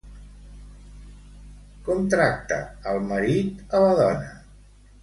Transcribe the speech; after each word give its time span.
Com 1.89 2.09
tracta 2.15 2.59
el 2.95 3.07
marit 3.13 3.65
a 3.71 3.85
la 3.87 3.95
dona? 4.03 4.35